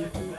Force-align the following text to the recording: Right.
Right. 0.00 0.30